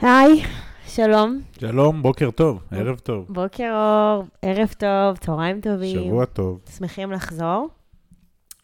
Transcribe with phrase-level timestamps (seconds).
[0.00, 0.42] היי,
[0.86, 1.40] שלום.
[1.60, 3.26] שלום, בוקר טוב, ערב טוב.
[3.28, 6.04] בוקר אור, ערב טוב, צהריים טובים.
[6.04, 6.60] שבוע טוב.
[6.76, 7.68] שמחים לחזור.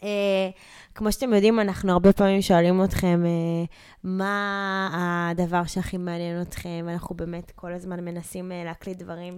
[0.01, 0.05] Uh,
[0.95, 3.71] כמו שאתם יודעים, אנחנו הרבה פעמים שואלים אתכם uh,
[4.05, 9.37] מה הדבר שהכי מעניין אתכם, ואנחנו באמת כל הזמן מנסים uh, להקליט דברים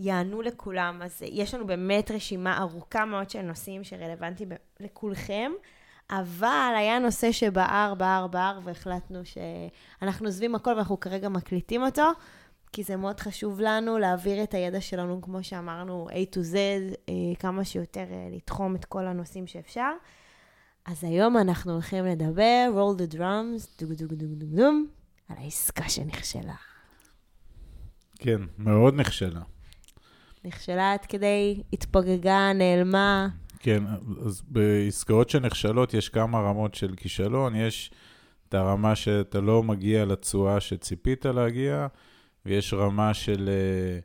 [0.00, 1.00] שיענו לכולם.
[1.04, 4.48] אז יש לנו באמת רשימה ארוכה מאוד של נושאים שרלוונטיים
[4.80, 5.52] לכולכם.
[6.10, 12.10] אבל היה נושא שבער, בער, בער, והחלטנו שאנחנו עוזבים הכל ואנחנו כרגע מקליטים אותו,
[12.72, 16.56] כי זה מאוד חשוב לנו להעביר את הידע שלנו, כמו שאמרנו, A to Z,
[17.08, 19.92] אה, כמה שיותר אה, לתחום את כל הנושאים שאפשר.
[20.86, 24.74] אז היום אנחנו הולכים לדבר, roll the drums, דוג דוג דוג דוג דוג,
[25.28, 26.54] על העסקה שנכשלה.
[28.18, 29.40] כן, מאוד נכשלה.
[30.44, 33.28] נכשלה עד כדי התפוגגה, נעלמה.
[33.60, 33.84] כן,
[34.26, 37.54] אז בעסקאות שנכשלות יש כמה רמות של כישלון.
[37.54, 37.90] יש
[38.48, 41.86] את הרמה שאתה לא מגיע לתשואה שציפית להגיע,
[42.46, 43.98] ויש רמה של אה,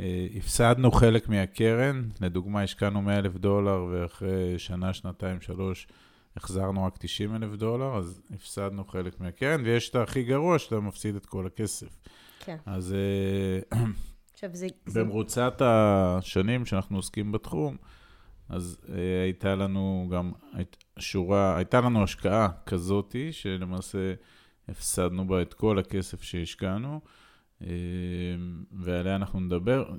[0.00, 2.08] אה, הפסדנו חלק מהקרן.
[2.20, 5.86] לדוגמה, השקענו 100 אלף דולר, ואחרי שנה, שנתיים, שלוש,
[6.36, 11.16] החזרנו רק 90 אלף דולר, אז הפסדנו חלק מהקרן, ויש את הכי גרוע, שאתה מפסיד
[11.16, 11.98] את כל הכסף.
[12.40, 12.56] כן.
[12.66, 13.78] אז אה,
[14.34, 14.66] עכשיו זה...
[14.94, 17.76] במרוצת השנים שאנחנו עוסקים בתחום,
[18.48, 18.90] אז uh,
[19.24, 24.14] הייתה לנו גם היית, שורה, הייתה לנו השקעה כזאתי, שלמעשה
[24.68, 27.00] הפסדנו בה את כל הכסף שהשקענו,
[27.62, 27.64] uh,
[28.72, 29.90] ועליה אנחנו נדבר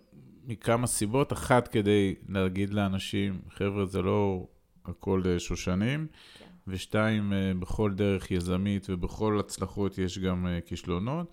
[0.48, 1.34] מכמה סיבות.
[1.34, 4.48] אחת, כדי להגיד לאנשים, חבר'ה, זה לא
[4.86, 6.08] הכל uh, שושנים,
[6.40, 6.46] כן.
[6.68, 11.32] ושתיים, בכל דרך יזמית ובכל הצלחות יש גם כישלונות.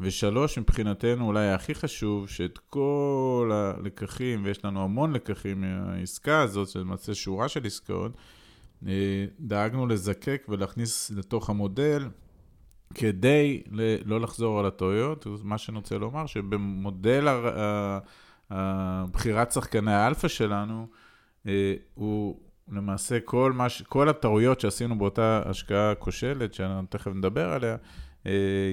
[0.00, 7.14] ושלוש, מבחינתנו אולי הכי חשוב, שאת כל הלקחים, ויש לנו המון לקחים מהעסקה הזאת, שלמעשה
[7.14, 8.12] שורה של עסקאות,
[8.86, 12.08] אה, דאגנו לזקק ולהכניס לתוך המודל
[12.94, 13.62] כדי
[14.04, 15.26] לא לחזור על הטעויות.
[15.42, 17.28] מה שאני רוצה לומר, שבמודל
[18.50, 20.86] הבחירת שחקני האלפא שלנו,
[21.46, 23.82] אה, הוא למעשה כל, ש...
[23.82, 27.76] כל הטעויות שעשינו באותה השקעה כושלת, שאנחנו תכף נדבר עליה,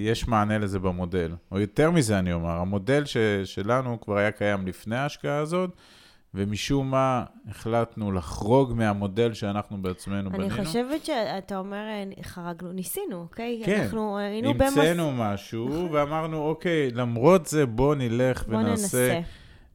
[0.01, 1.31] יש מענה לזה במודל.
[1.51, 5.69] או יותר מזה אני אומר, המודל ש, שלנו כבר היה קיים לפני ההשקעה הזאת,
[6.35, 10.55] ומשום מה החלטנו לחרוג מהמודל שאנחנו בעצמנו אני בנינו.
[10.55, 11.83] אני חושבת שאתה אומר,
[12.21, 13.61] חרגנו, ניסינו, אוקיי?
[13.65, 14.77] כן, אנחנו היינו במס...
[14.77, 15.89] המצאנו משהו, נכון.
[15.91, 18.71] ואמרנו, אוקיי, למרות זה בוא נלך בוא ונעשה...
[18.71, 19.19] ננסה.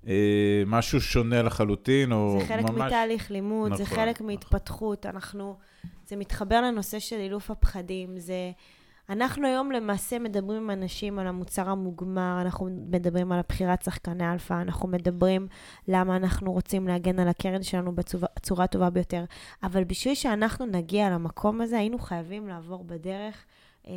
[0.09, 2.43] אה, משהו שונה לחלוטין, או ממש...
[2.43, 2.81] זה חלק ממש...
[2.81, 4.27] מתהליך לימוד, נכון, זה חלק נכון.
[4.27, 5.57] מהתפתחות, אנחנו...
[6.07, 8.51] זה מתחבר לנושא של אילוף הפחדים, זה...
[9.11, 14.55] אנחנו היום למעשה מדברים עם אנשים על המוצר המוגמר, אנחנו מדברים על הבחירת שחקני אלפא,
[14.63, 15.47] אנחנו מדברים
[15.89, 19.25] למה אנחנו רוצים להגן על הקרן שלנו בצורה הטובה ביותר.
[19.63, 23.45] אבל בשביל שאנחנו נגיע למקום הזה, היינו חייבים לעבור בדרך
[23.87, 23.93] אה,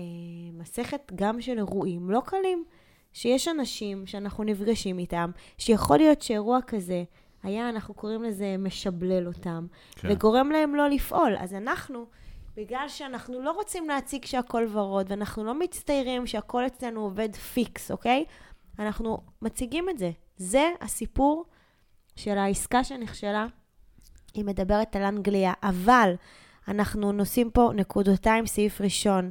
[0.53, 2.63] מסכת גם של אירועים לא קלים.
[3.13, 7.03] שיש אנשים שאנחנו נפגשים איתם, שיכול להיות שאירוע כזה
[7.43, 10.07] היה, אנחנו קוראים לזה משבלל אותם, כן.
[10.11, 11.35] וגורם להם לא לפעול.
[11.39, 12.05] אז אנחנו...
[12.57, 18.25] בגלל שאנחנו לא רוצים להציג שהכל ורוד, ואנחנו לא מצטיירים שהכל אצלנו עובד פיקס, אוקיי?
[18.79, 20.11] אנחנו מציגים את זה.
[20.37, 21.45] זה הסיפור
[22.15, 23.45] של העסקה שנכשלה.
[24.33, 26.13] היא מדברת על אנגליה, אבל
[26.67, 29.29] אנחנו נושאים פה נקודותיים, סעיף ראשון.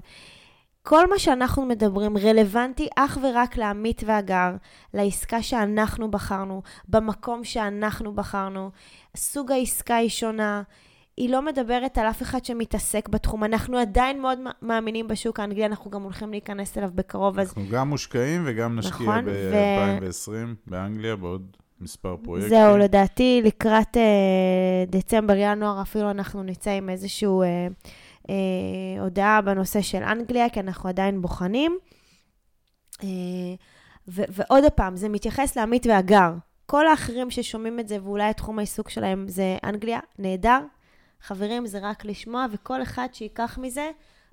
[0.82, 4.50] כל מה שאנחנו מדברים רלוונטי אך ורק לעמית והגר,
[4.94, 8.70] לעסקה שאנחנו בחרנו, במקום שאנחנו בחרנו.
[9.16, 10.62] סוג העסקה היא שונה,
[11.16, 13.44] היא לא מדברת על אף אחד שמתעסק בתחום.
[13.44, 17.38] אנחנו עדיין מאוד מאמינים בשוק האנגלי, אנחנו גם הולכים להיכנס אליו בקרוב.
[17.38, 17.48] אז...
[17.48, 20.52] אנחנו גם מושקעים וגם נשקיע נכון, ב-2020 ו...
[20.66, 22.50] באנגליה בעוד מספר פרויקטים.
[22.50, 27.66] זהו, לדעתי לקראת אה, דצמבר-ינואר אפילו אנחנו נצא עם איזושהי אה,
[28.30, 31.78] אה, הודעה בנושא של אנגליה, כי אנחנו עדיין בוחנים.
[33.02, 33.08] אה,
[34.08, 36.32] ו- ועוד פעם, זה מתייחס לעמית והגר.
[36.66, 40.60] כל האחרים ששומעים את זה, ואולי תחום העיסוק שלהם זה אנגליה, נהדר,
[41.22, 43.90] חברים, זה רק לשמוע, וכל אחד שייקח מזה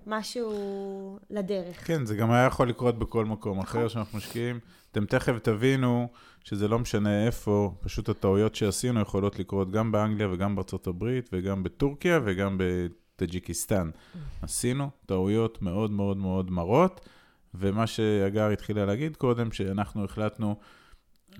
[0.07, 1.87] משהו לדרך.
[1.87, 3.89] כן, זה גם היה יכול לקרות בכל מקום אחר נכון.
[3.89, 4.59] שאנחנו משקיעים.
[4.91, 6.07] אתם תכף תבינו
[6.43, 11.63] שזה לא משנה איפה, פשוט הטעויות שעשינו יכולות לקרות גם באנגליה וגם בארצות הברית וגם
[11.63, 13.89] בטורקיה וגם בטאג'יקיסטן.
[13.89, 14.17] Mm.
[14.41, 17.09] עשינו טעויות מאוד מאוד מאוד מרות,
[17.53, 20.55] ומה שהגר התחילה להגיד קודם, שאנחנו החלטנו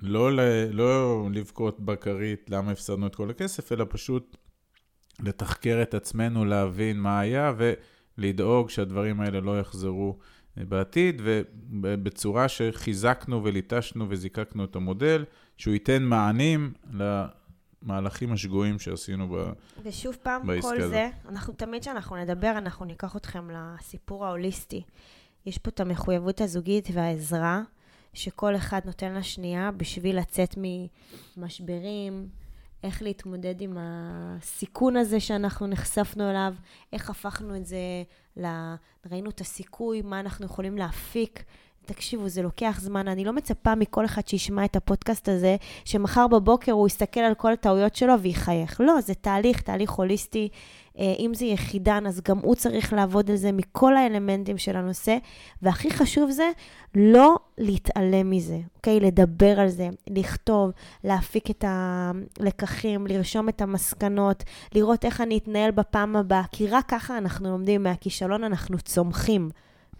[0.02, 0.30] לא,
[0.70, 4.36] לא לבכות בכרית למה הפסדנו את כל הכסף, אלא פשוט
[5.22, 7.52] לתחקר את עצמנו, להבין מה היה
[8.18, 10.18] ולדאוג שהדברים האלה לא יחזרו
[10.58, 15.24] אה, בעתיד, ובצורה שחיזקנו וליטשנו וזיקקנו את המודל,
[15.56, 19.56] שהוא ייתן מענים למהלכים השגויים שעשינו הזאת.
[19.82, 24.82] ושוב פעם, כל זה, אנחנו תמיד כשאנחנו נדבר, אנחנו ניקח אתכם לסיפור ההוליסטי.
[25.46, 27.62] יש פה את המחויבות הזוגית והעזרה,
[28.14, 30.54] שכל אחד נותן לשנייה בשביל לצאת
[31.36, 32.28] ממשברים,
[32.84, 36.54] איך להתמודד עם הסיכון הזה שאנחנו נחשפנו אליו,
[36.92, 37.76] איך הפכנו את זה,
[38.36, 38.46] ל...
[39.10, 41.44] ראינו את הסיכוי, מה אנחנו יכולים להפיק.
[41.86, 43.08] תקשיבו, זה לוקח זמן.
[43.08, 47.52] אני לא מצפה מכל אחד שישמע את הפודקאסט הזה, שמחר בבוקר הוא יסתכל על כל
[47.52, 48.80] הטעויות שלו ויחייך.
[48.80, 50.48] לא, זה תהליך, תהליך הוליסטי.
[50.98, 55.16] אה, אם זה יחידן, אז גם הוא צריך לעבוד על זה מכל האלמנטים של הנושא.
[55.62, 56.50] והכי חשוב זה
[56.94, 59.00] לא להתעלם מזה, אוקיי?
[59.00, 60.70] לדבר על זה, לכתוב,
[61.04, 64.44] להפיק את הלקחים, לרשום את המסקנות,
[64.74, 69.50] לראות איך אני אתנהל בפעם הבאה, כי רק ככה אנחנו לומדים מהכישלון, אנחנו צומחים.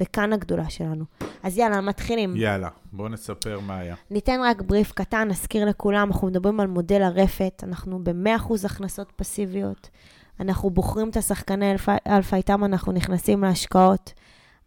[0.01, 1.05] וכאן הגדולה שלנו.
[1.43, 2.37] אז יאללה, מתחילים.
[2.37, 3.95] יאללה, בואו נספר מה היה.
[4.11, 9.89] ניתן רק בריף קטן, נזכיר לכולם, אנחנו מדברים על מודל הרפת, אנחנו ב-100% הכנסות פסיביות.
[10.41, 14.13] אנחנו בוחרים את השחקני אלפא, אלפא, איתם אנחנו נכנסים להשקעות.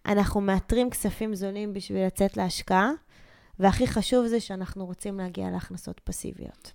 [0.06, 2.92] אנחנו מאתרים כספים זולים בשביל לצאת להשקעה,
[3.60, 6.72] והכי חשוב זה שאנחנו רוצים להגיע להכנסות פסיביות.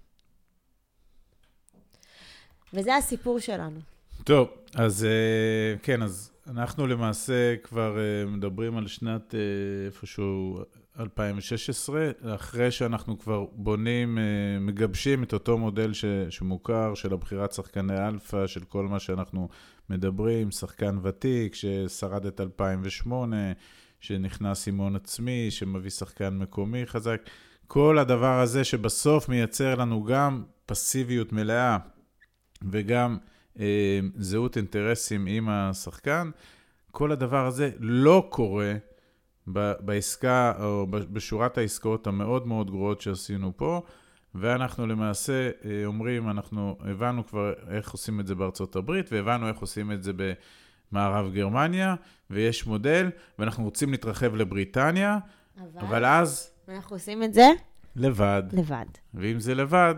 [2.74, 3.80] וזה הסיפור שלנו.
[4.24, 9.40] טוב, אז אה, כן, אז אנחנו למעשה כבר אה, מדברים על שנת אה,
[9.86, 10.58] איפשהו
[11.00, 14.18] 2016, אחרי שאנחנו כבר בונים,
[14.60, 19.48] מגבשים את אותו מודל ש, שמוכר של הבחירת שחקני אלפא, של כל מה שאנחנו
[19.90, 23.36] מדברים, שחקן ותיק ששרד את 2008,
[24.00, 27.20] שנכנס עם הון עצמי, שמביא שחקן מקומי חזק.
[27.66, 31.78] כל הדבר הזה שבסוף מייצר לנו גם פסיביות מלאה
[32.70, 33.37] וגם אה,
[34.16, 36.30] זהות אינטרסים עם השחקן,
[36.90, 38.74] כל הדבר הזה לא קורה
[39.80, 43.82] בעסקה או בשורת העסקאות המאוד מאוד גרועות שעשינו פה,
[44.34, 49.58] ואנחנו למעשה אה, אומרים, אנחנו הבנו כבר איך עושים את זה בארצות הברית, והבנו איך
[49.58, 50.12] עושים את זה
[50.92, 51.94] במערב גרמניה,
[52.30, 55.18] ויש מודל, ואנחנו רוצים להתרחב לבריטניה,
[55.60, 56.50] אבל, אבל אז...
[56.68, 57.46] אנחנו עושים את זה?
[57.96, 58.42] לבד.
[58.52, 58.86] לבד.
[59.14, 59.94] ואם זה לבד,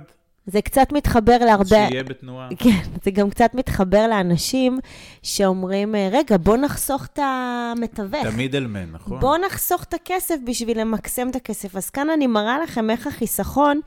[0.51, 1.89] זה קצת מתחבר להרבה...
[1.89, 2.49] שיהיה בתנועה.
[2.59, 4.79] כן, זה גם קצת מתחבר לאנשים
[5.23, 8.27] שאומרים, רגע, בוא נחסוך את המתווך.
[8.27, 9.21] את המידלמן, נכון.
[9.21, 11.77] בוא נחסוך את הכסף בשביל למקסם את הכסף.
[11.77, 13.81] אז כאן אני מראה לכם איך החיסכון,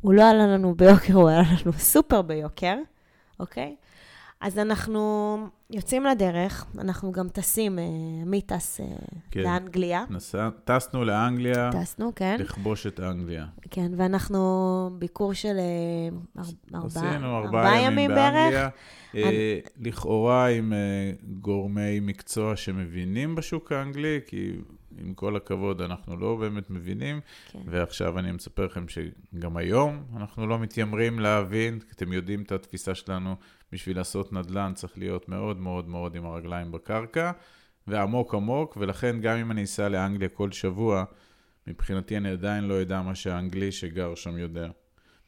[0.00, 2.76] הוא לא עלה לנו ביוקר, הוא עלה לנו סופר ביוקר,
[3.40, 3.74] אוקיי?
[4.40, 5.36] אז אנחנו
[5.70, 7.84] יוצאים לדרך, אנחנו גם טסים, אה,
[8.26, 8.86] מי טס אה,
[9.30, 9.40] כן.
[9.40, 10.04] לאנגליה?
[10.10, 11.70] נסע, טסנו לאנגליה.
[11.72, 12.36] טסנו, כן.
[12.38, 13.46] לכבוש את אנגליה.
[13.70, 16.44] כן, ואנחנו ביקור של אה,
[16.74, 18.68] ארבעה ארבע ימים, ימים באנגליה.
[19.14, 19.26] בערך.
[19.26, 19.60] אני...
[19.80, 20.72] לכאורה עם
[21.40, 24.52] גורמי מקצוע שמבינים בשוק האנגלי, כי
[25.00, 27.20] עם כל הכבוד, אנחנו לא באמת מבינים,
[27.52, 27.58] כן.
[27.66, 32.94] ועכשיו אני מספר לכם שגם היום אנחנו לא מתיימרים להבין, כי אתם יודעים את התפיסה
[32.94, 33.36] שלנו,
[33.72, 37.32] בשביל לעשות נדל"ן צריך להיות מאוד מאוד מאוד עם הרגליים בקרקע,
[37.86, 41.04] ועמוק עמוק, ולכן גם אם אני אסע לאנגליה כל שבוע,
[41.66, 44.68] מבחינתי אני עדיין לא יודע מה שהאנגלי שגר שם יודע.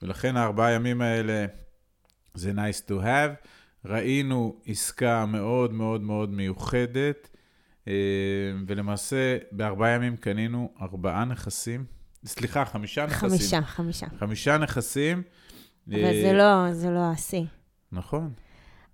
[0.03, 1.47] ולכן הארבעה ימים האלה
[2.35, 3.47] זה nice to have.
[3.85, 7.32] ראינו עסקה מאוד מאוד מאוד מיוחדת.
[7.89, 7.93] אה,
[8.67, 11.85] ולמעשה, בארבעה ימים קנינו ארבעה נכסים,
[12.25, 13.29] סליחה, חמישה נכסים.
[13.29, 14.07] חמישה, חמישה.
[14.19, 15.23] חמישה נכסים.
[15.89, 17.45] אבל אה, זה לא, זה לא השיא.
[17.93, 18.33] נכון.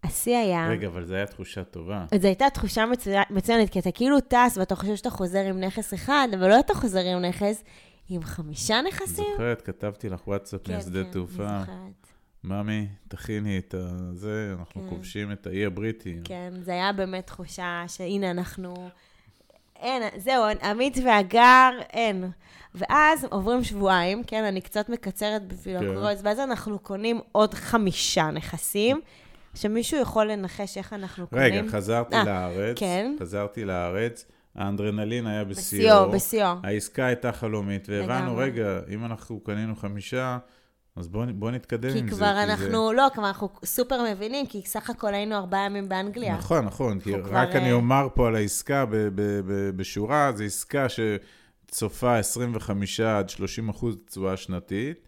[0.03, 0.69] השיא היה...
[0.69, 2.07] רגע, אבל זו הייתה תחושה טובה.
[2.21, 2.85] זו הייתה תחושה
[3.31, 6.75] מצוינת, כי אתה כאילו טס ואתה חושב שאתה חוזר עם נכס אחד, אבל לא אתה
[6.75, 7.65] חוזר עם נכס,
[8.09, 9.25] עם חמישה נכסים.
[9.33, 11.49] זוכרת, כתבתי לך וואטסאפ כן, משדה כן, תעופה.
[11.49, 12.08] כן, זוכרת.
[12.45, 13.75] ממי, תכיני את
[14.13, 14.89] זה, אנחנו כן.
[14.89, 16.21] כובשים את האי הבריטי.
[16.25, 18.89] כן, זה היה באמת תחושה שהנה אנחנו...
[19.77, 22.25] אין, זהו, עמית והגר, אין.
[22.75, 25.89] ואז עוברים שבועיים, כן, אני קצת מקצרת בשביל כן.
[25.89, 29.01] הקרויז, ואז אנחנו קונים עוד חמישה נכסים.
[29.55, 31.65] שמישהו יכול לנחש איך אנחנו רגע, קונים.
[31.65, 32.79] רגע, חזרתי 아, אה, לארץ.
[32.79, 33.17] כן.
[33.21, 34.25] חזרתי לארץ.
[34.55, 35.81] האנדרנלין היה בשיאו.
[35.81, 36.55] בשיאו, בשיאו.
[36.63, 40.39] העסקה הייתה חלומית, והבנו, רגע, אם אנחנו קנינו חמישה,
[40.99, 42.03] אז בואו בוא נתקדם עם זה.
[42.03, 42.97] כי כבר אנחנו, זה...
[42.97, 46.37] לא, כבר אנחנו סופר מבינים, כי סך הכל היינו ארבעה ימים באנגליה.
[46.37, 47.31] נכון, נכון, כי כבר...
[47.33, 53.01] רק אני אה, אומר פה על העסקה ב, ב, ב, בשורה, זו עסקה שצופה 25
[53.01, 54.99] עד 30 אחוז תשואה שנתית.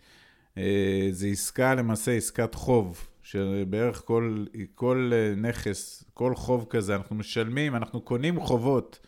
[0.59, 4.44] אה, זו עסקה, למעשה עסקת חוב, שבערך כל,
[4.75, 8.99] כל אה, נכס, כל חוב כזה, אנחנו משלמים, אנחנו קונים חובות.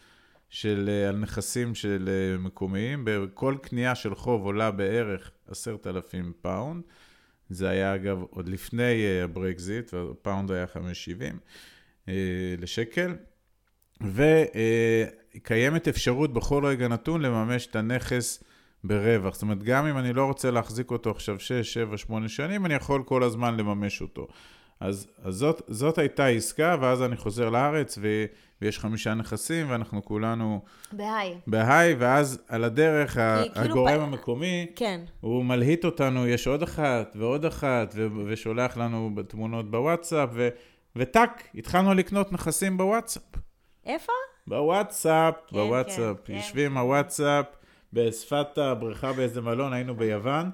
[0.55, 2.09] של, על נכסים של
[2.39, 6.83] מקומיים, בכל קנייה של חוב עולה בערך עשרת אלפים פאונד.
[7.51, 10.79] זה היה אגב עוד לפני אה, הברקזיט, והפאונד היה 5.70
[12.09, 12.15] אה,
[12.59, 13.15] לשקל.
[15.35, 18.45] וקיימת אפשרות בכל רגע נתון לממש את הנכס
[18.85, 19.35] ברווח.
[19.35, 22.75] זאת אומרת, גם אם אני לא רוצה להחזיק אותו עכשיו 6, 7, 8 שנים, אני
[22.75, 24.27] יכול כל הזמן לממש אותו.
[24.83, 28.25] אז, אז זאת, זאת הייתה עסקה, ואז אני חוזר לארץ, ו,
[28.63, 30.61] ויש חמישה נכסים, ואנחנו כולנו...
[30.93, 31.35] בהיי.
[31.47, 33.21] בהיי, ואז על הדרך, כי,
[33.53, 35.01] כאילו הגורם כאילו המקומי, כן.
[35.21, 40.49] הוא מלהיט אותנו, יש עוד אחת ועוד אחת, ו, ושולח לנו תמונות בוואטסאפ, ו,
[40.97, 43.23] וטאק, התחלנו לקנות נכסים בוואטסאפ.
[43.87, 44.13] איפה?
[44.47, 46.17] בוואטסאפ, כן, בוואטסאפ.
[46.25, 46.77] כן, יושבים כן.
[46.77, 47.47] הוואטסאפ,
[47.93, 50.51] בשפת הבריכה באיזה מלון, היינו ביוון.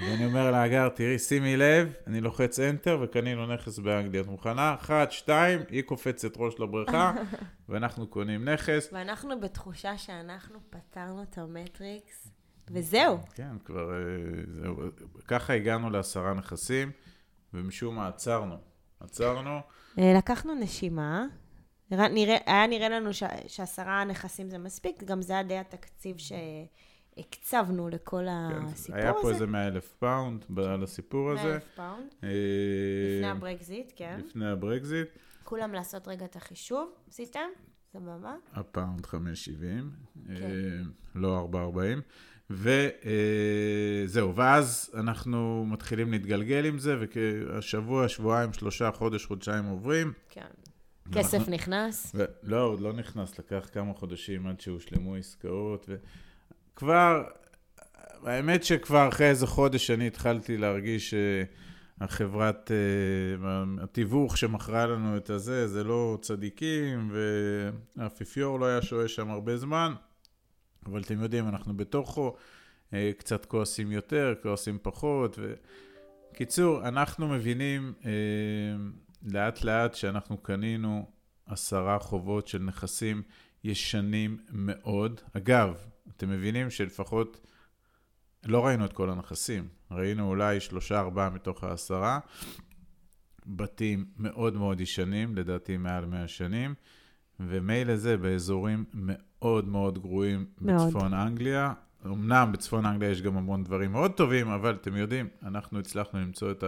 [0.00, 4.20] ואני אומר להגר, תראי, שימי לב, אני לוחץ Enter וקנינו נכס באנגליה.
[4.20, 4.74] את מוכנה?
[4.74, 7.12] אחת, שתיים, היא קופצת ראש לבריכה,
[7.68, 8.88] ואנחנו קונים נכס.
[8.92, 12.28] ואנחנו בתחושה שאנחנו פתרנו את המטריקס,
[12.70, 13.18] וזהו.
[13.34, 13.98] כן, כבר, אה,
[14.62, 14.76] זהו.
[15.28, 16.90] ככה הגענו לעשרה נכסים,
[17.54, 18.56] ומשום מה עצרנו.
[19.00, 19.60] עצרנו.
[19.98, 21.24] אה, לקחנו נשימה.
[21.90, 26.32] נראה, היה נראה לנו ש, שעשרה נכסים זה מספיק, גם זה היה די התקציב ש...
[27.18, 29.18] הקצבנו לכל כן, הסיפור היה הזה.
[29.18, 31.42] היה פה איזה 100 אלף פאונד על הסיפור הזה.
[31.42, 32.14] 100 אלף פאונד.
[32.24, 32.28] אה,
[33.16, 34.20] לפני הברקזיט, כן.
[34.26, 35.08] לפני הברקזיט.
[35.44, 37.48] כולם לעשות רגע את החישוב, עשיתם?
[37.92, 38.34] סבבה.
[38.52, 39.82] הפאונד 5.70, כן.
[40.30, 40.80] אה,
[41.14, 42.00] לא 4.40.
[42.50, 50.12] וזהו, אה, ואז אנחנו מתחילים להתגלגל עם זה, והשבוע, שבועיים, שלושה, חודש, חודשיים עוברים.
[50.30, 50.46] כן.
[51.12, 52.12] כסף נכנס?
[52.14, 52.24] ו...
[52.42, 55.86] לא, עוד לא נכנס, לקח כמה חודשים עד שהושלמו עסקאות.
[55.88, 55.96] ו...
[56.80, 57.24] כבר,
[58.24, 61.14] האמת שכבר אחרי איזה חודש אני התחלתי להרגיש
[62.00, 67.12] שהחברת, אה, התיווך שמכרה לנו את הזה, זה לא צדיקים,
[67.96, 69.92] והאפיפיור לא היה שוהה שם הרבה זמן,
[70.86, 72.36] אבל אתם יודעים, אנחנו בתוכו,
[72.94, 75.38] אה, קצת כועסים יותר, כועסים פחות,
[76.34, 78.10] קיצור, אנחנו מבינים אה,
[79.22, 81.10] לאט לאט שאנחנו קנינו
[81.46, 83.22] עשרה חובות של נכסים
[83.64, 85.20] ישנים מאוד.
[85.36, 85.74] אגב,
[86.20, 87.46] אתם מבינים שלפחות
[88.44, 92.18] לא ראינו את כל הנכסים, ראינו אולי שלושה, ארבעה מתוך העשרה.
[93.46, 96.74] בתים מאוד מאוד ישנים, לדעתי מעל 100 שנים,
[97.40, 100.86] ומילא זה באזורים מאוד מאוד גרועים מאוד.
[100.86, 101.72] בצפון אנגליה.
[102.06, 106.50] אמנם בצפון אנגליה יש גם המון דברים מאוד טובים, אבל אתם יודעים, אנחנו הצלחנו למצוא
[106.50, 106.64] את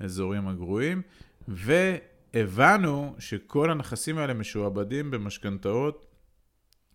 [0.00, 1.02] האזורים הגרועים,
[1.48, 6.07] והבנו שכל הנכסים האלה משועבדים במשכנתאות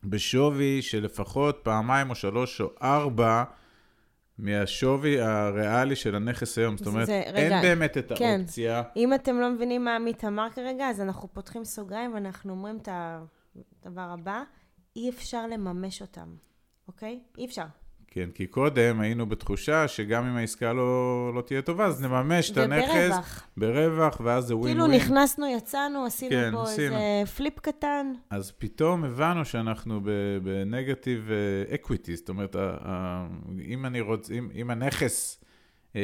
[0.06, 3.44] בשווי של לפחות פעמיים או שלוש או ארבע
[4.38, 6.78] מהשווי הריאלי של הנכס היום.
[6.78, 8.38] זאת אומרת, זה, רגע, אין באמת את כן.
[8.40, 8.84] האופציה.
[8.96, 12.90] אם אתם לא מבינים מה עמית אמר כרגע, אז אנחנו פותחים סוגריים ואנחנו אומרים את
[13.86, 14.44] הדבר הבא,
[14.96, 16.36] אי אפשר לממש אותם,
[16.88, 17.20] אוקיי?
[17.38, 17.66] אי אפשר.
[18.14, 22.58] כן, כי קודם היינו בתחושה שגם אם העסקה לא, לא תהיה טובה, אז נממש את
[22.58, 22.90] הנכס.
[22.90, 23.48] וברווח.
[23.58, 24.92] ברווח, ואז זה ווין ווין.
[24.92, 26.96] כאילו נכנסנו, יצאנו, עשינו כן, פה עשינו.
[26.96, 28.14] איזה פליפ קטן.
[28.30, 30.02] אז פתאום הבנו שאנחנו
[30.44, 31.30] ב negative
[31.74, 32.56] equity, אה, זאת אומרת,
[33.66, 35.44] אם אני רוצה, אם, אם הנכס
[35.96, 36.02] אה,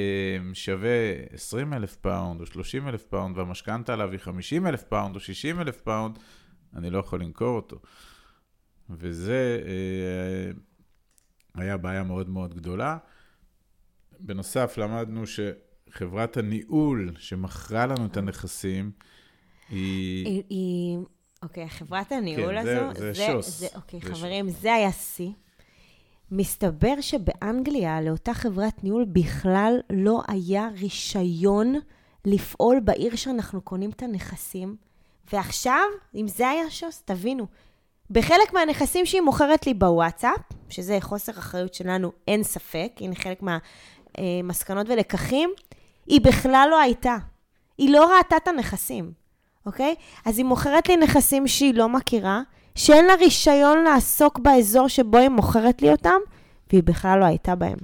[0.53, 5.19] שווה 20 אלף פאונד או 30 אלף פאונד, והמשכנתה עליו היא 50 אלף פאונד או
[5.19, 6.19] 60 אלף פאונד,
[6.75, 7.79] אני לא יכול למכור אותו.
[8.89, 9.59] וזה...
[11.57, 12.97] אה, היה בעיה מאוד מאוד גדולה.
[14.19, 18.91] בנוסף, למדנו שחברת הניהול שמכרה לנו את הנכסים,
[19.69, 20.43] היא...
[20.49, 20.97] היא...
[21.43, 23.59] אוקיי, חברת הניהול כן, הזו, זה, זה, זה שוס.
[23.59, 24.61] זה, אוקיי, זה חברים, שוס.
[24.61, 25.31] זה היה שיא.
[26.31, 31.75] מסתבר שבאנגליה, לאותה חברת ניהול, בכלל לא היה רישיון
[32.25, 34.75] לפעול בעיר שאנחנו קונים את הנכסים.
[35.33, 35.83] ועכשיו,
[36.15, 37.47] אם זה היה שוס, תבינו,
[38.11, 40.39] בחלק מהנכסים שהיא מוכרת לי בוואטסאפ,
[40.69, 43.41] שזה חוסר אחריות שלנו, אין ספק, הנה חלק
[44.17, 45.49] מהמסקנות ולקחים,
[46.07, 47.17] היא בכלל לא הייתה.
[47.77, 49.11] היא לא ראתה את הנכסים,
[49.65, 49.95] אוקיי?
[50.25, 52.41] אז היא מוכרת לי נכסים שהיא לא מכירה,
[52.75, 56.19] שאין לה רישיון לעסוק באזור שבו היא מוכרת לי אותם,
[56.69, 57.77] והיא בכלל לא הייתה בהם.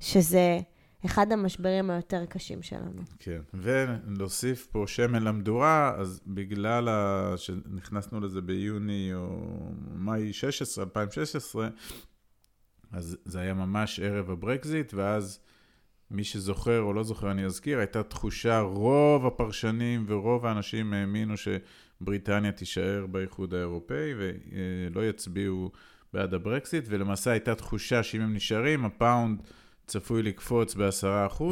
[0.00, 0.58] שזה
[1.04, 3.02] אחד המשברים היותר קשים שלנו.
[3.18, 7.32] כן, ולהוסיף פה שמן למדורה, אז בגלל ה...
[7.36, 9.48] שנכנסנו לזה ביוני או
[9.94, 11.68] מאי 16, 2016,
[12.92, 15.40] אז זה היה ממש ערב הברקזיט, ואז
[16.10, 22.52] מי שזוכר או לא זוכר, אני אזכיר, הייתה תחושה, רוב הפרשנים ורוב האנשים האמינו שבריטניה
[22.52, 25.70] תישאר באיחוד האירופאי ולא יצביעו
[26.12, 29.42] בעד הברקזיט, ולמעשה הייתה תחושה שאם הם נשארים, הפאונד...
[29.86, 31.42] צפוי לקפוץ ב-10%,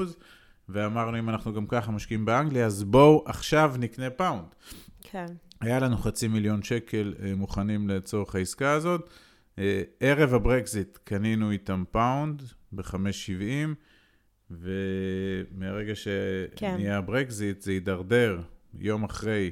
[0.69, 4.55] ואמרנו, אם אנחנו גם ככה משקיעים באנגליה, אז בואו עכשיו נקנה פאונד.
[5.01, 5.27] כן.
[5.61, 9.11] היה לנו חצי מיליון שקל אה, מוכנים לצורך העסקה הזאת.
[9.59, 13.75] אה, ערב הברקזיט קנינו איתם פאונד ב-5.70,
[14.51, 16.91] ומהרגע שנהיה כן.
[16.91, 18.41] הברקזיט זה הידרדר
[18.79, 19.51] יום אחרי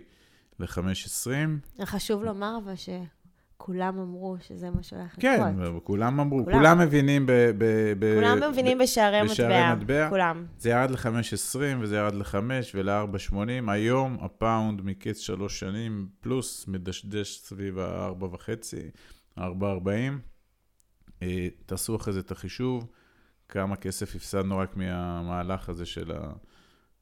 [0.61, 1.85] ל-5.20.
[1.85, 2.89] חשוב לומר אבל ש...
[3.59, 5.23] כולם אמרו שזה מה שהולך לקרות.
[5.23, 5.41] כן,
[5.85, 7.33] כולם אמרו, כולם, כולם מבינים ב...
[7.33, 7.65] ב,
[7.99, 10.47] ב כולם מבינים ב, בשערי מטבע, מטבע, כולם.
[10.59, 12.35] זה ירד ל-5.20 וזה ירד ל-5
[12.75, 13.71] ול-4.80.
[13.71, 19.43] היום הפאונד מקץ שלוש שנים פלוס מדשדש סביב ה-4.5, 4.40.
[21.23, 22.87] אה, תעשו אחרי זה את החישוב,
[23.49, 26.33] כמה כסף הפסדנו רק מהמהלך הזה של ה...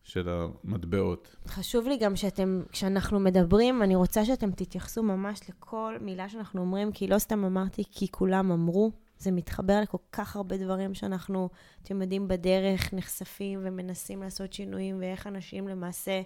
[0.07, 1.37] של המטבעות.
[1.47, 6.93] חשוב לי גם שאתם, כשאנחנו מדברים, אני רוצה שאתם תתייחסו ממש לכל מילה שאנחנו אומרים,
[6.93, 11.49] כי לא סתם אמרתי כי כולם אמרו, זה מתחבר לכל כך הרבה דברים שאנחנו,
[11.83, 16.23] אתם יודעים, בדרך נחשפים ומנסים לעשות שינויים, ואיך אנשים למעשה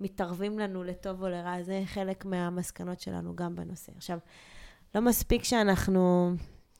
[0.00, 1.62] מתערבים לנו לטוב או לרע.
[1.62, 3.92] זה חלק מהמסקנות שלנו גם בנושא.
[3.96, 4.18] עכשיו,
[4.94, 6.32] לא מספיק שאנחנו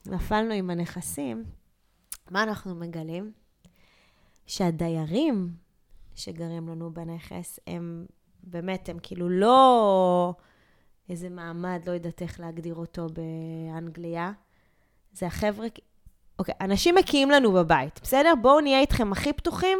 [0.05, 1.43] נפלנו עם הנכסים,
[2.31, 3.31] מה אנחנו מגלים?
[4.45, 5.66] שהדיירים
[6.17, 8.05] שגרים לנו בנכס, הם
[8.43, 10.33] באמת, הם כאילו לא
[11.09, 14.31] איזה מעמד, לא יודעת איך להגדיר אותו באנגליה.
[15.13, 15.67] זה החבר'ה,
[16.39, 18.33] אוקיי, אנשים מקיאים לנו בבית, בסדר?
[18.41, 19.79] בואו נהיה איתכם הכי פתוחים.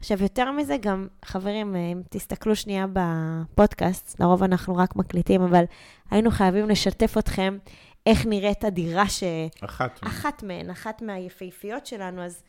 [0.00, 5.64] עכשיו, יותר מזה, גם, חברים, אם תסתכלו שנייה בפודקאסט, לרוב אנחנו רק מקליטים, אבל
[6.10, 7.58] היינו חייבים לשתף אתכם
[8.06, 9.22] איך נראית הדירה ש...
[9.60, 9.98] אחת.
[10.02, 12.42] אחת מהן, אחת מהיפהפיות שלנו, אז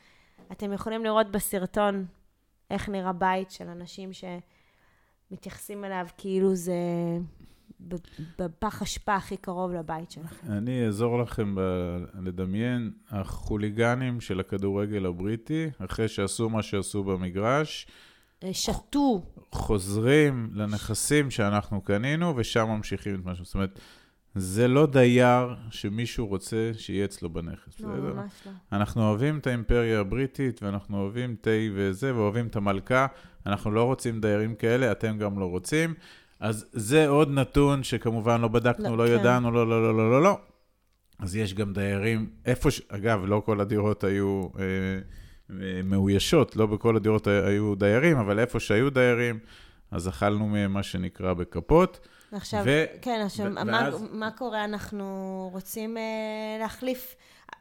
[0.51, 2.05] אתם יכולים לראות בסרטון
[2.69, 4.09] איך נראה בית של אנשים
[5.31, 6.73] שמתייחסים אליו כאילו זה
[8.39, 10.51] בפח אשפה הכי קרוב לבית שלכם.
[10.51, 17.88] אני אעזור לכם ב- לדמיין, החוליגנים של הכדורגל הבריטי, אחרי שעשו מה שעשו במגרש,
[18.43, 19.21] אה, שתו.
[19.51, 23.45] חוזרים לנכסים שאנחנו קנינו, ושם ממשיכים את משהו.
[23.45, 23.79] זאת אומרת,
[24.36, 27.79] זה לא דייר שמישהו רוצה שיהיה אצלו בנכס.
[27.79, 28.13] לא, בסדר?
[28.13, 28.51] ממש לא.
[28.71, 33.07] אנחנו אוהבים את האימפריה הבריטית, ואנחנו אוהבים תה וזה, ואוהבים את המלכה.
[33.45, 35.93] אנחנו לא רוצים דיירים כאלה, אתם גם לא רוצים.
[36.39, 39.19] אז זה עוד נתון שכמובן לא בדקנו, לא, לא כן.
[39.19, 40.38] ידענו, לא, לא, לא, לא, לא, לא.
[41.19, 42.81] אז יש גם דיירים, איפה ש...
[42.89, 44.63] אגב, לא כל הדירות היו אה,
[45.62, 49.39] אה, מאוישות, לא בכל הדירות היו דיירים, אבל איפה שהיו דיירים,
[49.91, 52.07] אז אכלנו מהם מה שנקרא בכפות.
[52.31, 52.86] עכשיו, ו...
[53.01, 53.50] כן, עכשיו, ו...
[53.50, 54.05] מה, ואז...
[54.12, 54.63] מה קורה?
[54.63, 56.03] אנחנו רוצים אה,
[56.59, 57.15] להחליף...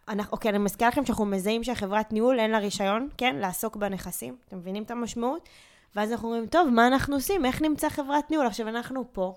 [0.08, 4.36] אנחנו, אוקיי, אני מזכירה לכם שאנחנו מזהים שהחברת ניהול אין לה רישיון, כן, לעסוק בנכסים.
[4.48, 5.48] אתם מבינים את המשמעות?
[5.96, 7.44] ואז אנחנו אומרים, טוב, מה אנחנו עושים?
[7.44, 8.46] איך נמצא חברת ניהול?
[8.46, 9.34] עכשיו, אנחנו פה,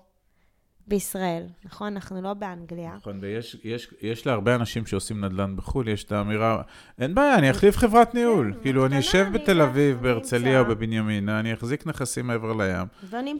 [0.92, 1.92] בישראל, נכון?
[1.92, 2.94] אנחנו לא באנגליה.
[2.96, 6.62] נכון, ויש יש, יש להרבה אנשים שעושים נדל"ן בחו"ל, יש את האמירה,
[6.98, 8.52] אין בעיה, אני אחליף חברת ניהול.
[8.54, 12.86] כן, כאילו, אני אשב בתל אביב, בהרצליה או בבנימינה, אני אחזיק נכסים מעבר לים.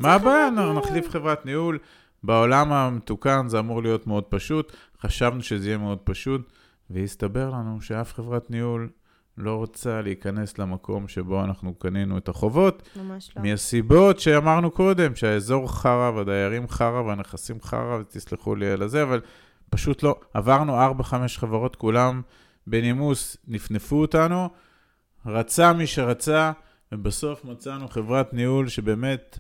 [0.01, 0.51] מה הבעיה?
[0.51, 1.79] נחליף חברת ניהול.
[2.23, 4.73] בעולם המתוקן זה אמור להיות מאוד פשוט.
[5.01, 6.53] חשבנו שזה יהיה מאוד פשוט,
[6.91, 8.89] והסתבר לנו שאף חברת ניהול
[9.39, 12.89] לא רוצה להיכנס למקום שבו אנחנו קנינו את החובות.
[12.97, 13.43] ממש לא.
[13.43, 19.21] מהסיבות שאמרנו קודם, שהאזור חרא והדיירים חרא והנכסים חרא, ותסלחו לי על הזה, אבל
[19.71, 20.21] פשוט לא.
[20.35, 21.05] עברנו 4-5
[21.37, 22.23] חברות, כולם
[22.67, 24.49] בנימוס נפנפו אותנו,
[25.27, 26.53] רצה מי שרצה,
[26.93, 29.39] ובסוף מצאנו חברת ניהול שבאמת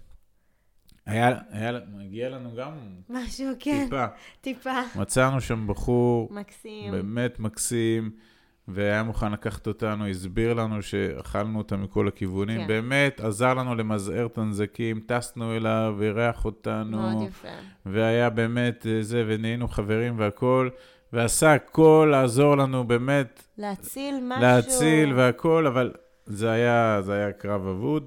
[1.06, 2.72] היה, היה, מגיע לנו גם
[3.10, 4.06] משהו, כן, טיפה.
[4.40, 4.80] טיפה.
[4.96, 6.92] מצאנו שם בחור מקסים.
[6.92, 8.10] באמת מקסים.
[8.68, 12.60] והיה מוכן לקחת אותנו, הסביר לנו שאכלנו אותה מכל הכיוונים.
[12.60, 12.66] כן.
[12.66, 16.98] באמת עזר לנו למזער את הנזקים, טסנו אליו, אירח אותנו.
[16.98, 17.48] מאוד יפה.
[17.86, 20.70] והיה באמת אה, זה, ונהיינו חברים והכול.
[21.12, 23.42] ועשה הכל לעזור לנו באמת.
[23.58, 24.42] להציל משהו.
[24.42, 25.92] להציל והכול, אבל
[26.26, 28.06] זה היה, זה היה קרב אבוד.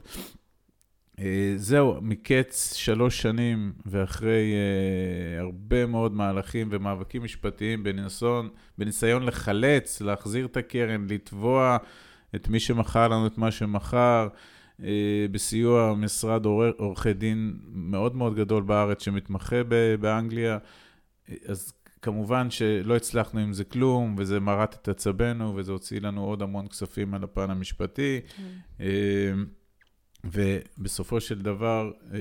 [1.20, 10.02] אה, זהו, מקץ שלוש שנים ואחרי uh, הרבה מאוד מהלכים ומאבקים משפטיים בניסיון, בניסיון לחלץ,
[10.02, 11.78] להחזיר את הקרן, לתבוע
[12.36, 14.28] את מי שמכר לנו את מה שמכר,
[14.80, 14.84] uh,
[15.32, 16.46] בסיוע משרד
[16.78, 19.64] עורכי דין מאוד מאוד גדול בארץ שמתמחה
[20.00, 20.58] באנגליה.
[21.46, 26.42] אז כמובן שלא הצלחנו עם זה כלום, וזה מרט את עצבנו, וזה הוציא לנו עוד
[26.42, 28.20] המון כספים על הפן המשפטי.
[28.38, 28.82] Mm.
[30.26, 32.20] ובסופו של דבר אה,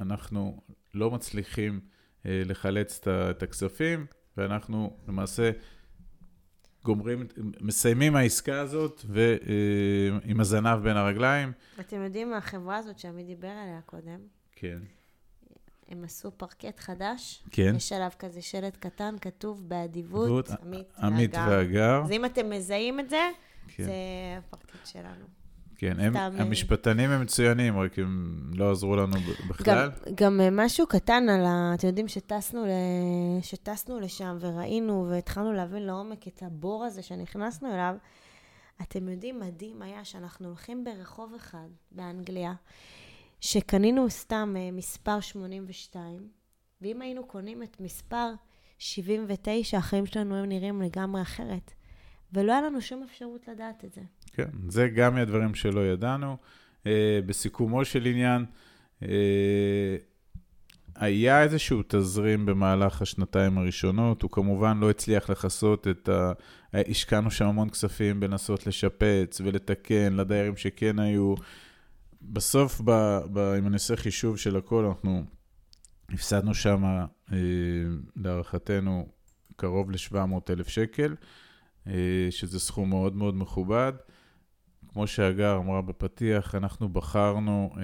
[0.00, 0.60] אנחנו
[0.94, 1.80] לא מצליחים
[2.26, 5.50] אה, לחלץ את הכספים, ואנחנו למעשה
[6.84, 7.26] גומרים,
[7.60, 11.52] מסיימים העסקה הזאת ועם אה, הזנב בין הרגליים.
[11.80, 14.20] אתם יודעים, החברה הזאת שעמי דיבר עליה קודם,
[14.52, 14.78] כן.
[15.88, 17.44] הם עשו פרקט חדש.
[17.50, 17.72] כן.
[17.76, 20.92] יש עליו כזה שלט קטן, כתוב באדיבות, עמית.
[20.98, 22.02] עמית והגר.
[22.04, 23.30] אז אם אתם מזהים את זה,
[23.68, 23.84] כן.
[23.84, 23.92] זה
[24.38, 25.39] הפרקט שלנו.
[25.80, 29.16] כן, הם, המשפטנים הם מצוינים, רק הם לא עזרו לנו
[29.48, 29.90] בכלל.
[29.90, 31.74] גם, גם אה, משהו קטן על ה...
[31.74, 32.70] אתם יודעים שטסנו, ל...
[33.42, 37.94] שטסנו לשם וראינו והתחלנו להבין לעומק את הבור הזה שנכנסנו אליו.
[38.82, 42.54] אתם יודעים, מדהים היה שאנחנו הולכים ברחוב אחד באנגליה,
[43.40, 46.28] שקנינו סתם אה, מספר 82,
[46.82, 48.32] ואם היינו קונים את מספר
[48.78, 51.72] 79, החיים שלנו הם נראים לגמרי אחרת.
[52.32, 54.00] ולא היה לנו שום אפשרות לדעת את זה.
[54.32, 56.36] כן, זה גם מהדברים שלא ידענו.
[56.84, 56.86] Uh,
[57.26, 58.44] בסיכומו של עניין,
[59.00, 59.06] uh,
[60.94, 66.32] היה איזשהו תזרים במהלך השנתיים הראשונות, הוא כמובן לא הצליח לכסות את ה...
[66.74, 71.34] השקענו שם המון כספים בנסות לשפץ ולתקן לדיירים שכן היו.
[72.22, 75.24] בסוף, ב, ב, אם אני עושה חישוב של הכל, אנחנו
[76.10, 77.38] הפסדנו שם, אה,
[78.16, 79.08] להערכתנו,
[79.56, 81.14] קרוב ל-700 אלף שקל,
[82.30, 83.92] שזה סכום מאוד מאוד מכובד.
[84.88, 87.82] כמו שהגר אמרה בפתיח, אנחנו בחרנו אה,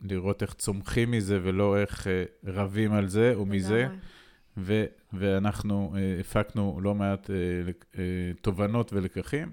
[0.00, 3.86] לראות איך צומחים מזה ולא איך אה, רבים על זה או מזה.
[4.58, 7.36] ו, ואנחנו אה, הפקנו לא מעט אה,
[7.98, 8.02] אה,
[8.42, 9.52] תובנות ולקחים.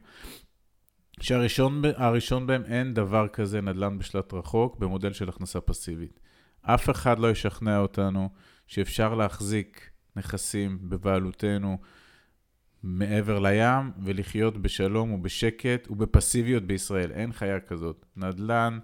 [1.22, 6.20] שהראשון בהם, אין דבר כזה נדל"ן בשלט רחוק במודל של הכנסה פסיבית.
[6.62, 8.30] אף אחד לא ישכנע אותנו
[8.68, 11.78] שאפשר להחזיק נכסים בבעלותנו
[12.88, 17.12] מעבר לים ולחיות בשלום ובשקט ובפסיביות בישראל.
[17.12, 18.06] אין חיה כזאת.
[18.18, 18.80] נדל"ן,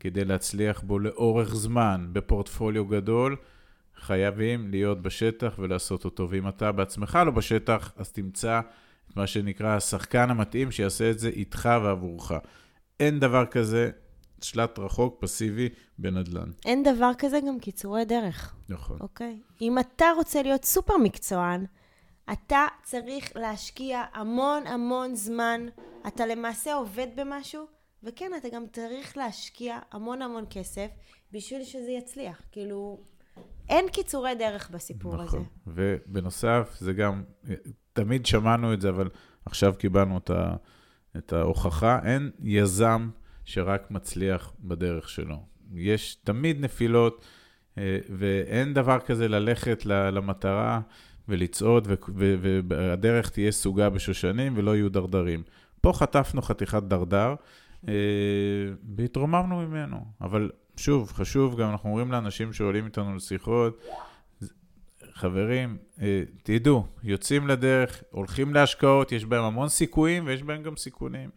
[0.00, 3.36] כדי להצליח בו לאורך זמן בפורטפוליו גדול,
[3.96, 6.30] חייבים להיות בשטח ולעשות אותו.
[6.30, 8.60] ואם אתה בעצמך לא בשטח, אז תמצא
[9.10, 12.32] את מה שנקרא השחקן המתאים שיעשה את זה איתך ועבורך.
[13.00, 13.90] אין דבר כזה
[14.42, 16.50] שלט רחוק, פסיבי, בנדל"ן.
[16.64, 18.54] אין דבר כזה גם קיצורי דרך.
[18.68, 18.96] נכון.
[19.00, 19.40] אוקיי?
[19.60, 21.64] אם אתה רוצה להיות סופר מקצוען,
[22.32, 25.60] אתה צריך להשקיע המון המון זמן.
[26.06, 27.66] אתה למעשה עובד במשהו,
[28.02, 30.88] וכן, אתה גם צריך להשקיע המון המון כסף
[31.32, 32.42] בשביל שזה יצליח.
[32.52, 33.00] כאילו,
[33.68, 35.26] אין קיצורי דרך בסיפור נכון.
[35.26, 35.36] הזה.
[35.36, 37.22] נכון, ובנוסף, זה גם,
[37.92, 39.08] תמיד שמענו את זה, אבל
[39.44, 40.56] עכשיו קיבלנו את, ה,
[41.16, 43.10] את ההוכחה, אין יזם
[43.44, 45.36] שרק מצליח בדרך שלו.
[45.74, 47.24] יש תמיד נפילות,
[47.78, 50.80] אה, ואין דבר כזה ללכת למטרה
[51.28, 51.88] ולצעוד,
[52.68, 55.42] והדרך תהיה סוגה בשושנים ולא יהיו דרדרים.
[55.80, 57.34] פה חטפנו חתיכת דרדר,
[57.88, 57.94] אה,
[58.96, 60.04] והתרוממנו ממנו.
[60.20, 63.80] אבל שוב, חשוב, גם אנחנו אומרים לאנשים שעולים איתנו לשיחות,
[65.14, 71.30] חברים, אה, תדעו, יוצאים לדרך, הולכים להשקעות, יש בהם המון סיכויים ויש בהם גם סיכונים.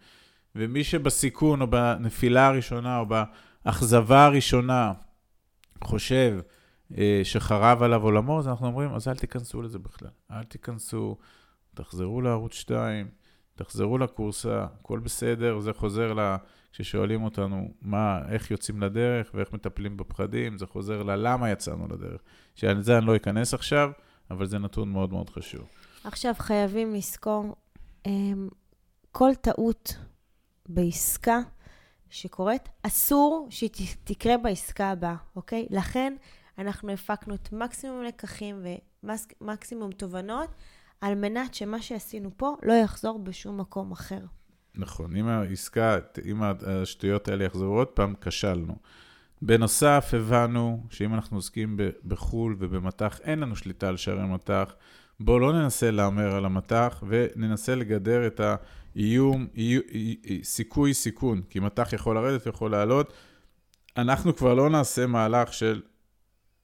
[0.56, 3.06] ומי שבסיכון או בנפילה הראשונה או
[3.65, 4.91] באכזבה הראשונה
[5.84, 6.39] חושב
[7.23, 10.10] שחרב עליו עולמו, אז אנחנו אומרים, אז אל תיכנסו לזה בכלל.
[10.32, 11.17] אל תיכנסו,
[11.73, 13.08] תחזרו לערוץ 2,
[13.56, 16.36] תחזרו לקורסה, הכל בסדר, זה חוזר ל...
[16.73, 22.21] כששואלים אותנו מה, איך יוצאים לדרך ואיך מטפלים בפחדים, זה חוזר ללמה יצאנו לדרך.
[22.56, 23.91] שעל זה אני לא אכנס עכשיו,
[24.32, 25.67] אבל זה נתון מאוד מאוד חשוב.
[26.03, 27.56] עכשיו, חייבים לזכור,
[28.06, 28.49] אמ,
[29.12, 29.97] כל טעות
[30.69, 31.39] בעסקה
[32.10, 33.69] שקורית, אסור שהיא
[34.03, 35.67] תקרה בעסקה הבאה, אוקיי?
[35.69, 36.13] לכן
[36.58, 38.66] אנחנו הפקנו את מקסימום לקחים
[39.42, 40.50] ומקסימום תובנות,
[41.02, 44.20] על מנת שמה שעשינו פה לא יחזור בשום מקום אחר.
[44.76, 48.76] נכון, אם העסקה, אם השטויות האלה יחזרו עוד פעם, כשלנו.
[49.42, 54.76] בנוסף, הבנו שאם אנחנו עוסקים בחו"ל ובמטח, אין לנו שליטה על שערי מטח.
[55.20, 58.42] בואו לא ננסה להמר על המטח וננסה לגדר את
[58.96, 59.48] האיום,
[60.44, 63.13] סיכוי סיכון, כי מטח יכול לרדת ויכול לעלות.
[63.98, 65.82] אנחנו כבר לא נעשה מהלך של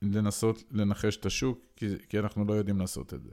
[0.01, 3.29] לנסות לנחש את השוק, כי, כי אנחנו לא יודעים לעשות את זה.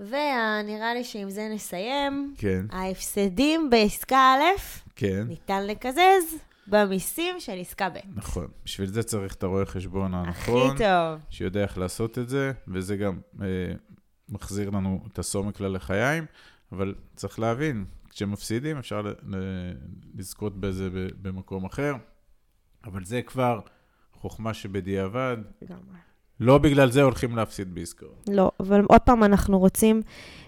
[0.00, 2.34] ונראה לי שעם זה נסיים.
[2.38, 2.66] כן.
[2.70, 4.60] ההפסדים בעסקה א',
[4.96, 5.24] כן.
[5.28, 7.98] ניתן לקזז במיסים של עסקה ב'.
[8.14, 8.46] נכון.
[8.64, 10.70] בשביל זה צריך את הרואה חשבון הנכון.
[10.70, 11.20] הכי טוב.
[11.30, 13.46] שיודע איך לעשות את זה, וזה גם אה,
[14.28, 16.26] מחזיר לנו את הסומק ללחיים,
[16.72, 19.02] אבל צריך להבין, כשמפסידים אפשר
[20.14, 20.88] לזכות בזה
[21.22, 21.94] במקום אחר,
[22.84, 23.60] אבל זה כבר
[24.20, 25.36] חוכמה שבדיעבד.
[25.62, 25.98] לגמרי.
[26.40, 28.24] לא בגלל זה הולכים להפסיד בעסקאות.
[28.30, 30.02] לא, אבל עוד פעם, אנחנו רוצים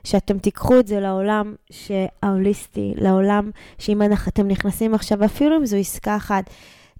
[0.04, 1.54] שאתם תיקחו את זה לעולם
[2.22, 6.50] ההוליסטי, לעולם שאם אתם נכנסים עכשיו, אפילו אם זו עסקה אחת,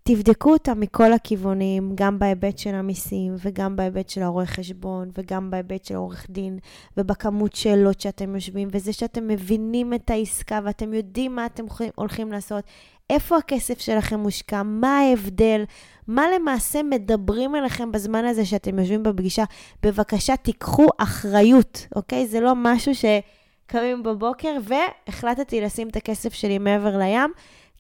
[0.03, 5.85] תבדקו אותה מכל הכיוונים, גם בהיבט של המיסים, וגם בהיבט של הרואה חשבון, וגם בהיבט
[5.85, 6.59] של עורך דין,
[6.97, 12.65] ובכמות שאלות שאתם יושבים, וזה שאתם מבינים את העסקה ואתם יודעים מה אתם הולכים לעשות,
[13.11, 15.65] איפה הכסף שלכם מושקע, מה ההבדל,
[16.09, 19.45] מה למעשה מדברים אליכם בזמן הזה שאתם יושבים בפגישה.
[19.83, 22.27] בבקשה, תיקחו אחריות, אוקיי?
[22.27, 27.33] זה לא משהו שקמים בבוקר והחלטתי לשים את הכסף שלי מעבר לים,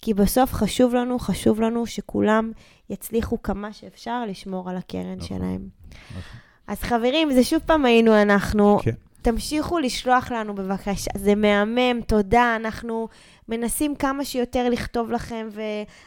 [0.03, 2.53] כי בסוף חשוב לנו, חשוב לנו שכולם
[2.91, 5.69] יצליחו כמה שאפשר לשמור על הקרן נכון, שלהם.
[6.11, 6.41] נכון.
[6.67, 8.79] אז חברים, זה שוב פעם היינו אנחנו.
[8.83, 8.91] כן.
[9.23, 13.09] תמשיכו לשלוח לנו בבקשה, זה מהמם, תודה, אנחנו
[13.49, 15.49] מנסים כמה שיותר לכתוב לכם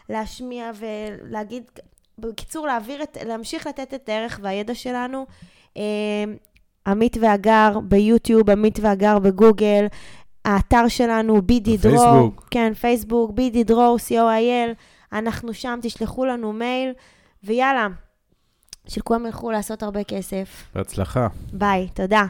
[0.10, 1.64] ולהשמיע ולהגיד,
[2.20, 5.26] בקיצור, להעביר את, להמשיך לתת את הערך והידע שלנו.
[5.78, 5.84] אה,
[6.88, 9.86] עמית והגר ביוטיוב, עמית והגר בגוגל,
[10.46, 11.96] האתר שלנו, בידי דרור.
[11.96, 12.48] בפייסבוק.
[12.52, 14.74] כן, פייסבוק, בידי דרור, co.il,
[15.14, 16.92] אנחנו שם, תשלחו לנו מייל,
[17.44, 17.88] ויאללה,
[18.88, 20.64] שכולם ילכו לעשות הרבה כסף.
[20.76, 21.28] בהצלחה.
[21.54, 22.26] ביי, תודה.